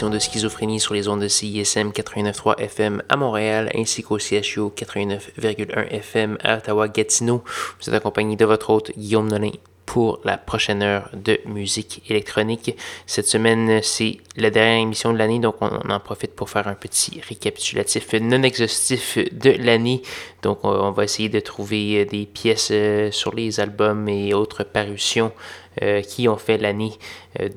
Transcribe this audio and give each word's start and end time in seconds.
De 0.00 0.18
Schizophrénie 0.18 0.80
sur 0.80 0.94
les 0.94 1.06
ondes 1.06 1.20
de 1.20 1.28
CISM 1.28 1.90
89.3 1.90 2.58
FM 2.58 3.02
à 3.10 3.16
Montréal 3.16 3.70
ainsi 3.74 4.02
qu'au 4.02 4.18
CHU 4.18 4.70
89.1 4.74 5.88
FM 5.90 6.38
à 6.42 6.56
Ottawa-Gatineau. 6.56 7.44
Vous 7.78 7.88
êtes 7.90 7.94
accompagné 7.94 8.36
de 8.36 8.44
votre 8.46 8.70
hôte 8.70 8.90
Guillaume 8.96 9.28
Nolin 9.28 9.50
pour 9.86 10.20
la 10.24 10.38
prochaine 10.38 10.82
heure 10.82 11.10
de 11.12 11.40
musique 11.46 12.02
électronique. 12.08 12.76
Cette 13.06 13.26
semaine, 13.26 13.80
c'est 13.82 14.18
la 14.36 14.50
dernière 14.50 14.80
émission 14.80 15.12
de 15.12 15.18
l'année, 15.18 15.38
donc 15.38 15.56
on, 15.60 15.90
en 15.90 16.00
profite 16.00 16.34
pour 16.34 16.50
faire 16.50 16.68
un 16.68 16.74
petit 16.74 17.20
récapitulatif 17.28 18.12
non 18.14 18.42
exhaustif 18.42 19.18
de 19.32 19.50
l'année. 19.50 20.02
Donc 20.42 20.60
on, 20.64 20.90
va 20.90 21.04
essayer 21.04 21.28
de 21.28 21.40
trouver 21.40 22.04
des 22.04 22.26
pièces 22.26 22.70
euh, 22.72 23.10
sur 23.10 23.34
les 23.34 23.60
albums 23.60 24.08
et 24.08 24.34
autres 24.34 24.64
parutions 24.64 25.32
euh, 25.80 26.02
qui 26.02 26.28
ont 26.28 26.36
fait 26.36 26.58
l'année 26.58 26.92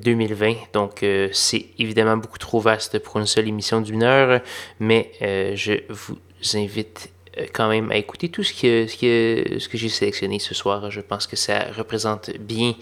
2020. 0.02 0.46
Euh, 0.48 0.54
Donc, 0.72 1.02
euh, 1.02 1.28
c'est 1.32 1.66
évidemment 1.78 2.16
beaucoup 2.16 2.38
trop 2.38 2.60
vaste 2.60 2.98
pour 2.98 3.18
une 3.18 3.26
seule 3.26 3.46
émission 3.46 3.82
d'une 3.82 4.02
heure, 4.02 4.40
mais 4.80 5.12
je 5.20 5.82
vous 5.90 6.16
invite 6.54 7.10
quand 7.52 7.68
même 7.68 7.90
à 7.90 7.96
écouter 7.96 8.28
tout 8.28 8.42
ce 8.42 8.52
que, 8.52 8.86
ce 8.86 8.96
que, 8.96 9.58
ce 9.58 9.68
que 9.68 9.76
j'ai 9.76 9.88
sélectionné 9.88 10.38
ce 10.38 10.54
soir. 10.54 10.90
Je 10.90 11.00
pense 11.00 11.26
que 11.26 11.36
ça 11.36 11.66
représente 11.76 12.30
bien 12.38 12.74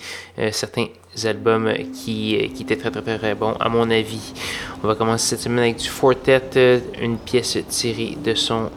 certains 0.53 0.87
albums 1.25 1.73
qui, 1.93 2.51
qui 2.55 2.63
étaient 2.63 2.77
très, 2.77 2.91
très, 2.91 3.19
très 3.19 3.35
bons, 3.35 3.55
à 3.61 3.69
mon 3.69 3.91
avis. 3.91 4.33
On 4.83 4.87
va 4.87 4.95
commencer 4.95 5.31
cette 5.31 5.41
semaine 5.41 5.61
avec 5.61 5.77
du 5.77 5.89
Fortet, 5.89 6.83
une 7.01 7.19
pièce 7.19 7.59
tirée 7.69 8.17
de 8.23 8.35
son 8.35 8.71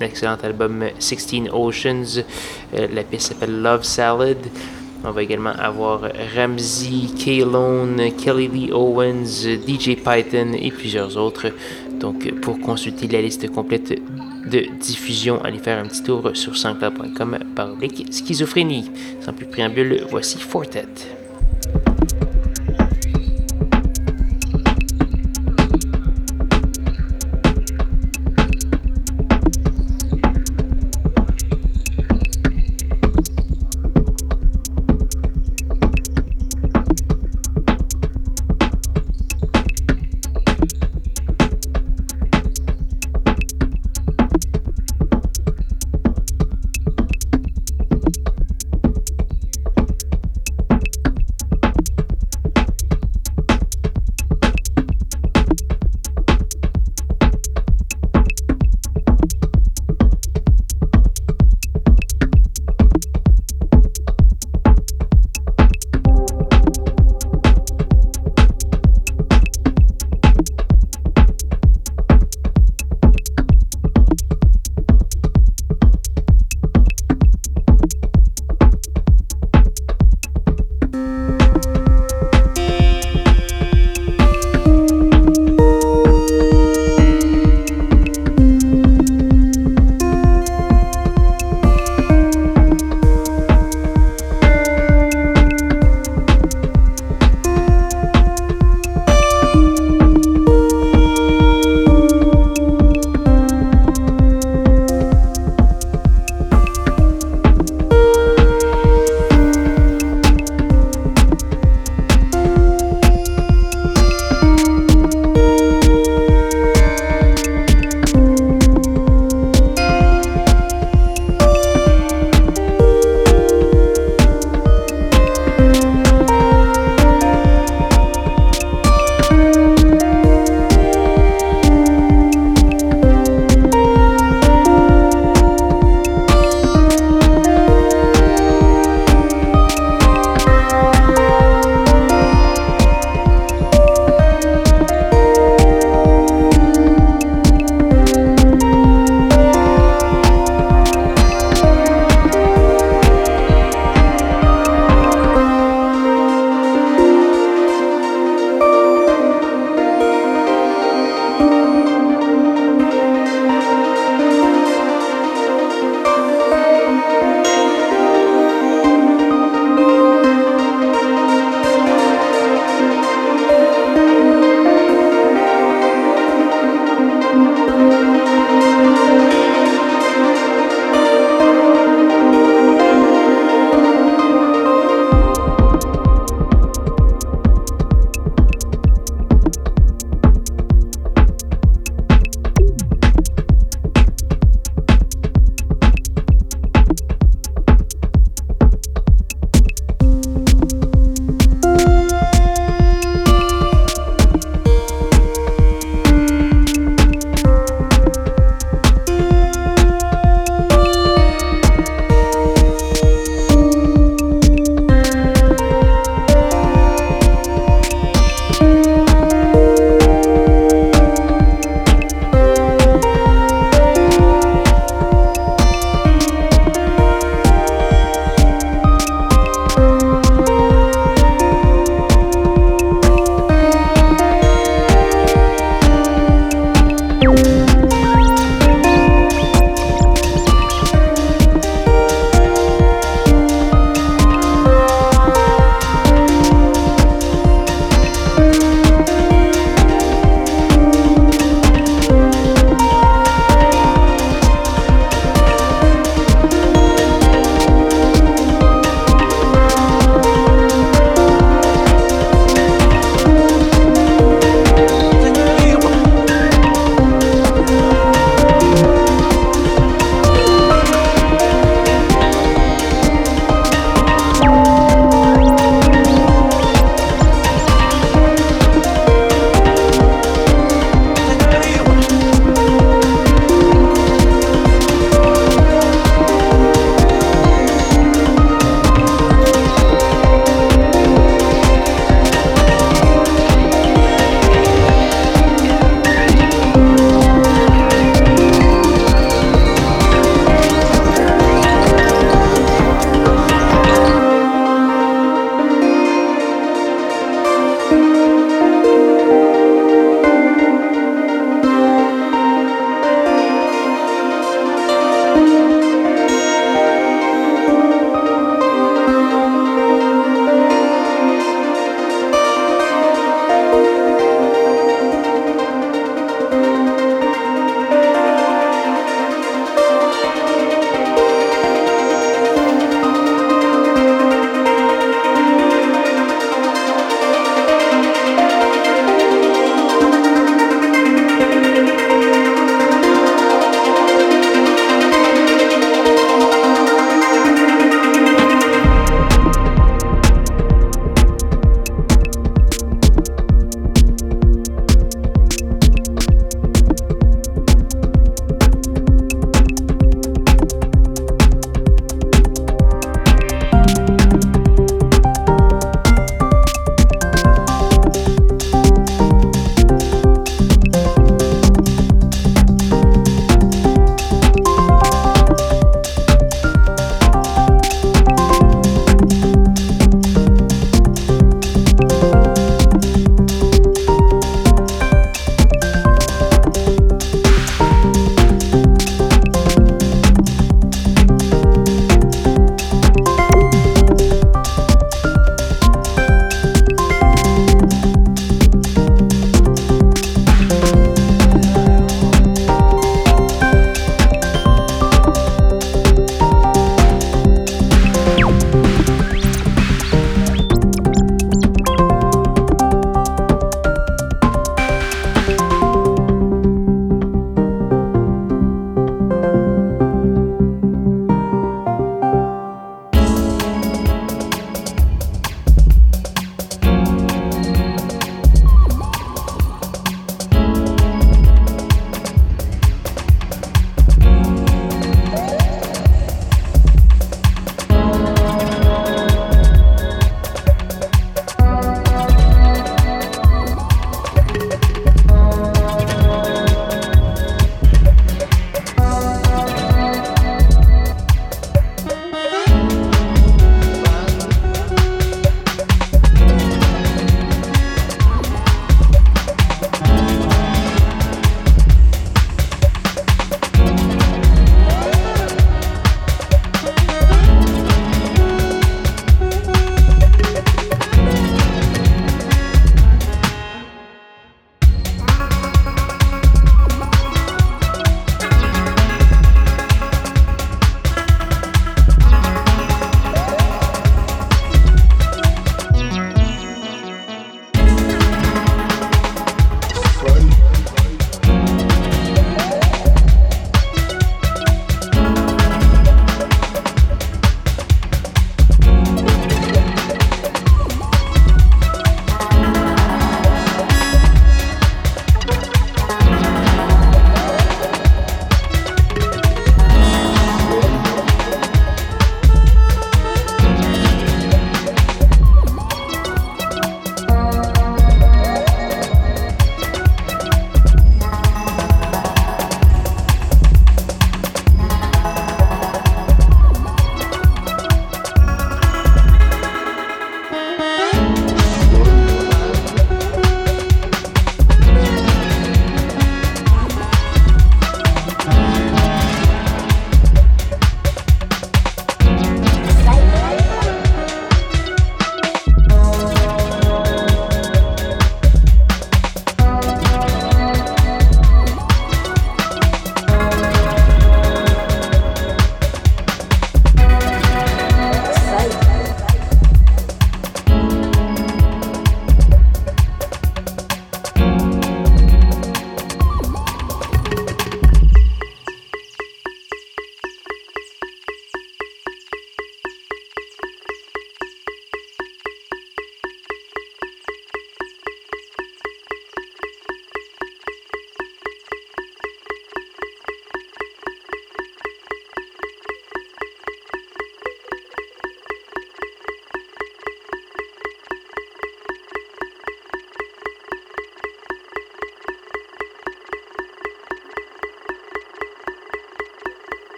excellent 0.00 0.36
album 0.42 0.84
16 0.98 1.48
Oceans. 1.52 2.24
la 2.72 3.02
pièce 3.02 3.26
s'appelle 3.26 3.62
Love 3.62 3.84
Salad. 3.84 4.38
On 5.06 5.10
va 5.10 5.22
également 5.22 5.50
avoir 5.50 6.00
Ramsey, 6.34 7.08
K-Lone, 7.18 8.00
Kelly 8.16 8.48
Lee 8.48 8.72
Owens, 8.72 9.44
DJ 9.66 9.96
Python 9.96 10.54
et 10.58 10.70
plusieurs 10.70 11.18
autres. 11.18 11.48
Donc, 12.00 12.32
pour 12.40 12.58
consulter 12.58 13.06
la 13.08 13.20
liste 13.20 13.50
complète 13.50 14.00
de 14.50 14.66
diffusion, 14.78 15.42
allez 15.42 15.58
faire 15.58 15.78
un 15.78 15.86
petit 15.86 16.02
tour 16.02 16.30
sur 16.34 16.56
sanscloud.com 16.56 17.38
par 17.54 17.70
schizophrénie. 18.10 18.90
Sans 19.20 19.32
plus 19.32 19.46
préambule, 19.46 20.04
voici 20.08 20.38
Fortet. 20.38 21.23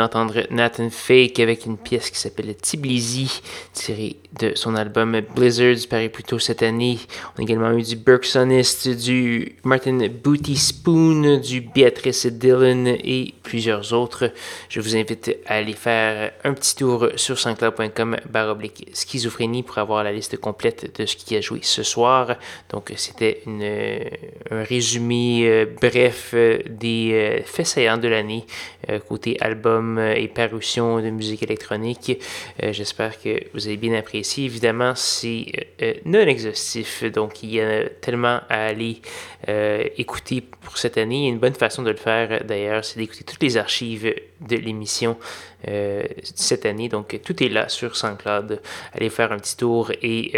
D'entendre 0.00 0.46
Nathan 0.48 0.88
Fake 0.88 1.40
avec 1.40 1.66
une 1.66 1.76
pièce 1.76 2.08
qui 2.08 2.18
s'appelle 2.18 2.54
Tbilisi, 2.56 3.42
tirée 3.74 4.16
de 4.38 4.52
son 4.54 4.74
album 4.74 5.20
Blizzards, 5.34 5.88
paru 5.90 6.08
plus 6.08 6.22
tôt 6.22 6.38
cette 6.38 6.62
année. 6.62 6.98
On 7.36 7.40
a 7.40 7.42
également 7.42 7.72
eu 7.72 7.82
du 7.82 7.96
Bergsonist, 7.96 8.88
du 8.88 9.56
Martin 9.62 9.98
Booty 10.08 10.56
Spoon, 10.56 11.38
du 11.40 11.60
Beatrice 11.60 12.24
Dillon 12.24 12.86
et 12.86 13.34
plusieurs 13.42 13.92
autres. 13.92 14.32
Je 14.70 14.80
vous 14.80 14.96
invite 14.96 15.36
à 15.44 15.56
aller 15.56 15.74
faire 15.74 16.32
un 16.44 16.54
petit 16.54 16.76
tour 16.76 17.08
sur 17.16 17.38
sanscloud.com 17.38 18.16
baroblique 18.30 18.88
schizophrénie 18.94 19.62
pour 19.62 19.76
avoir 19.76 20.02
la 20.02 20.12
liste 20.12 20.38
complète 20.38 20.98
de 20.98 21.04
ce 21.04 21.16
qui 21.16 21.36
a 21.36 21.42
joué 21.42 21.58
ce 21.62 21.82
soir. 21.82 22.36
Donc, 22.70 22.90
c'était 22.96 23.42
un 24.50 24.62
résumé 24.62 25.46
euh, 25.46 25.66
bref 25.80 26.30
euh, 26.34 26.58
des 26.68 27.10
euh, 27.12 27.42
faits 27.44 27.66
saillants 27.66 27.98
de 27.98 28.08
l'année 28.08 28.46
côté 29.08 29.36
album 29.40 29.89
et 29.98 30.28
parution 30.28 31.00
de 31.00 31.10
musique 31.10 31.42
électronique. 31.42 32.22
J'espère 32.62 33.20
que 33.20 33.42
vous 33.54 33.66
avez 33.66 33.76
bien 33.76 33.94
apprécié. 33.98 34.44
Évidemment, 34.44 34.94
c'est 34.94 35.46
non 36.04 36.20
exhaustif, 36.20 37.04
donc 37.04 37.42
il 37.42 37.54
y 37.54 37.60
a 37.60 37.88
tellement 37.88 38.40
à 38.48 38.66
aller 38.66 39.00
écouter 39.96 40.42
pour 40.42 40.78
cette 40.78 40.98
année. 40.98 41.28
Une 41.28 41.38
bonne 41.38 41.54
façon 41.54 41.82
de 41.82 41.90
le 41.90 41.96
faire, 41.96 42.44
d'ailleurs, 42.44 42.84
c'est 42.84 42.98
d'écouter 42.98 43.24
toutes 43.24 43.42
les 43.42 43.56
archives 43.56 44.14
de 44.40 44.56
l'émission 44.56 45.16
cette 46.22 46.66
année. 46.66 46.88
Donc, 46.88 47.18
tout 47.24 47.42
est 47.42 47.48
là 47.48 47.68
sur 47.68 47.96
SoundCloud. 47.96 48.60
Allez 48.94 49.10
faire 49.10 49.32
un 49.32 49.38
petit 49.38 49.56
tour 49.56 49.90
et 50.02 50.32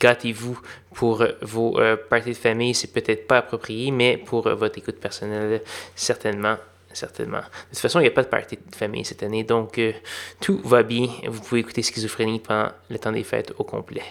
gâtez-vous 0.00 0.60
pour 0.92 1.24
vos 1.42 1.78
euh, 1.78 1.96
parties 1.96 2.30
de 2.30 2.34
famille, 2.34 2.74
c'est 2.74 2.92
peut-être 2.92 3.26
pas 3.26 3.38
approprié, 3.38 3.90
mais 3.90 4.16
pour 4.16 4.46
euh, 4.46 4.54
votre 4.54 4.78
écoute 4.78 4.96
personnelle, 4.96 5.62
certainement 5.94 6.56
certainement. 6.94 7.38
De 7.38 7.70
toute 7.70 7.78
façon, 7.78 8.00
il 8.00 8.02
n'y 8.02 8.08
a 8.08 8.12
pas 8.12 8.22
de 8.22 8.28
party 8.28 8.56
de 8.56 8.74
famille 8.74 9.04
cette 9.04 9.22
année, 9.22 9.44
donc 9.44 9.78
euh, 9.78 9.92
tout 10.40 10.60
va 10.64 10.82
bien. 10.82 11.08
Vous 11.26 11.40
pouvez 11.40 11.60
écouter 11.60 11.82
Schizophrénie 11.82 12.40
pendant 12.40 12.70
le 12.88 12.98
temps 12.98 13.12
des 13.12 13.24
fêtes 13.24 13.52
au 13.58 13.64
complet. 13.64 14.02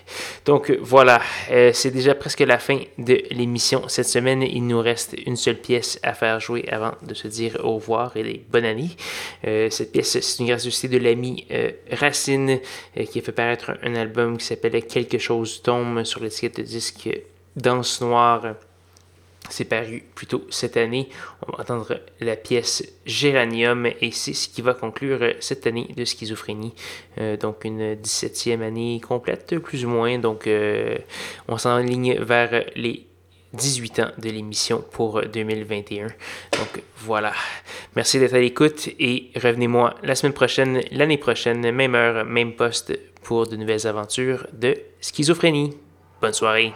Donc 0.45 0.69
euh, 0.69 0.77
voilà, 0.81 1.21
euh, 1.51 1.71
c'est 1.73 1.91
déjà 1.91 2.15
presque 2.15 2.41
la 2.41 2.59
fin 2.59 2.79
de 2.97 3.21
l'émission. 3.31 3.87
Cette 3.87 4.07
semaine, 4.07 4.41
il 4.43 4.65
nous 4.67 4.79
reste 4.79 5.15
une 5.25 5.35
seule 5.35 5.57
pièce 5.57 5.99
à 6.03 6.13
faire 6.13 6.39
jouer 6.39 6.65
avant 6.69 6.93
de 7.01 7.13
se 7.13 7.27
dire 7.27 7.57
au 7.63 7.75
revoir 7.75 8.15
et 8.17 8.45
bonne 8.49 8.65
année. 8.65 8.91
cette 9.43 9.91
pièce, 9.91 10.19
c'est 10.19 10.39
une 10.39 10.47
gracieuseté 10.47 10.87
de 10.87 10.97
l'ami 10.97 11.45
Racine 11.91 12.59
qui 13.09 13.19
a 13.19 13.21
fait 13.21 13.31
paraître 13.31 13.71
un, 13.83 13.95
album 13.95 14.37
qui 14.37 14.45
s'appelait 14.45 14.81
Quelque 14.81 15.17
chose 15.17 15.61
tombe 15.61 16.03
sur 16.03 16.21
l'étiquette 16.21 16.57
de 16.57 16.63
disque 16.63 17.09
Danse 17.55 18.01
Noire. 18.01 18.55
C'est 19.49 19.65
paru 19.65 20.03
plus 20.15 20.27
tôt 20.27 20.45
cette 20.49 20.77
année. 20.77 21.09
On 21.45 21.51
va 21.51 21.61
entendre 21.61 21.99
la 22.19 22.35
pièce 22.35 22.83
Géranium 23.05 23.85
et 23.85 24.11
c'est 24.11 24.33
ce 24.33 24.47
qui 24.47 24.61
va 24.61 24.73
conclure 24.73 25.33
cette 25.41 25.67
année 25.67 25.93
de 25.95 26.05
schizophrénie. 26.05 26.73
Euh, 27.19 27.37
donc 27.37 27.65
une 27.65 27.95
17e 27.95 28.61
année 28.61 29.01
complète, 29.05 29.59
plus 29.59 29.85
ou 29.85 29.89
moins. 29.89 30.17
Donc 30.17 30.47
euh, 30.47 30.97
on 31.47 31.57
s'enligne 31.57 32.15
vers 32.19 32.63
les 32.75 33.05
18 33.53 33.99
ans 33.99 34.11
de 34.17 34.29
l'émission 34.29 34.83
pour 34.91 35.21
2021. 35.21 36.07
Donc 36.53 36.81
voilà. 36.97 37.33
Merci 37.95 38.19
d'être 38.19 38.33
à 38.33 38.39
l'écoute 38.39 38.89
et 38.99 39.29
revenez-moi 39.35 39.95
la 40.03 40.15
semaine 40.15 40.33
prochaine, 40.33 40.81
l'année 40.91 41.17
prochaine, 41.17 41.71
même 41.71 41.95
heure, 41.95 42.25
même 42.25 42.53
poste 42.53 42.97
pour 43.21 43.47
de 43.47 43.55
nouvelles 43.55 43.87
aventures 43.87 44.47
de 44.53 44.75
schizophrénie. 44.99 45.77
Bonne 46.21 46.33
soirée. 46.33 46.73